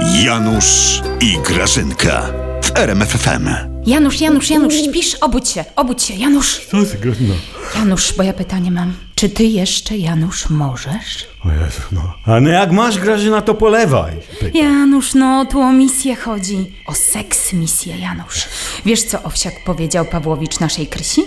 [0.00, 2.22] Janusz i Grażynka
[2.62, 3.48] w RMFFM.
[3.86, 5.14] Janusz, Janusz, Janusz, śpisz?
[5.14, 6.60] Obudź się, obudź się, Janusz.
[6.70, 7.34] Co ty, Grażyna?
[7.74, 8.94] Janusz, bo ja pytanie mam.
[9.14, 11.26] Czy ty jeszcze, Janusz, możesz?
[11.44, 12.14] O Jezu, no.
[12.26, 14.12] A no jak masz, Grażyna, to polewaj.
[14.56, 16.72] Janusz, no tu o misję chodzi.
[16.86, 18.48] O seks misję, Janusz.
[18.84, 21.22] Wiesz, co Owsiak powiedział Pawłowicz naszej Krysi?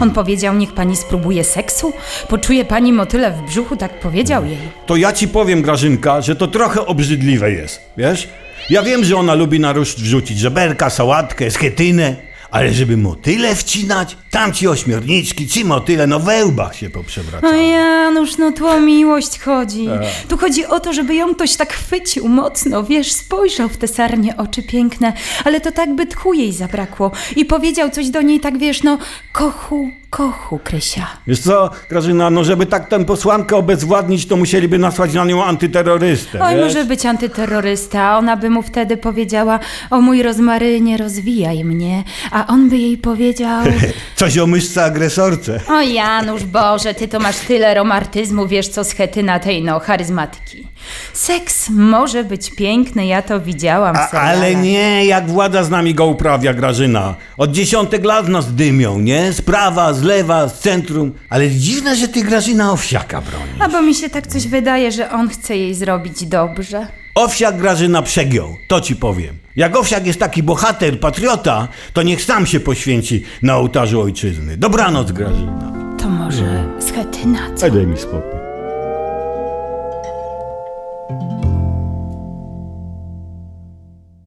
[0.00, 1.92] On powiedział, niech pani spróbuje seksu.
[2.28, 4.58] Poczuje pani motyle w brzuchu, tak powiedział jej.
[4.86, 8.28] To ja ci powiem, Grażynka, że to trochę obrzydliwe jest, wiesz?
[8.70, 12.16] Ja wiem, że ona lubi na ruszt wrzucić żeberka, sałatkę, schetynę,
[12.52, 17.62] ale żeby motyle wcinać, tam ci ośmiorniczki, ci motyle, no we łbach się poprzewracały.
[17.64, 19.88] Janusz, no tu o miłość chodzi.
[20.28, 24.36] Tu chodzi o to, żeby ją ktoś tak chwycił mocno, wiesz, spojrzał w te sarnie
[24.36, 25.12] oczy piękne,
[25.44, 28.98] ale to tak by tchu jej zabrakło i powiedział coś do niej tak, wiesz, no
[29.32, 31.06] kochu, kochu, Krysia.
[31.26, 36.40] Wiesz co, Grażyna, no żeby tak tę posłankę obezwładnić, to musieliby nasłać na nią antyterrorystę,
[36.44, 36.64] Oj, wiesz?
[36.64, 39.58] może być antyterrorysta, a ona by mu wtedy powiedziała,
[39.90, 43.64] o mój rozmarynie, rozwijaj mnie, a on by jej powiedział...
[44.16, 45.60] Coś o myszce agresorce.
[45.68, 50.66] O Janusz, Boże, ty to masz tyle romantyzmu, wiesz co, schetyna tej, no, charyzmatyki.
[51.12, 56.06] Seks może być piękny, ja to widziałam A, ale nie, jak władza z nami go
[56.06, 57.14] uprawia, Grażyna.
[57.36, 59.32] Od dziesiątek lat nas dymią, nie?
[59.32, 61.12] Z prawa, z lewa, z centrum.
[61.30, 63.52] Ale dziwne, że ty Grażyna Owsiaka broni.
[63.60, 66.86] A bo mi się tak coś wydaje, że on chce jej zrobić dobrze.
[67.14, 69.41] Owsiak Grażyna przegiął, to ci powiem.
[69.56, 74.56] Jak Owsiak jest taki bohater, patriota, to niech sam się poświęci na ołtarzu ojczyzny.
[74.56, 75.72] Dobranoc, Grażyna.
[75.98, 77.70] To może schetyna, co?
[77.70, 78.42] daj mi spokój.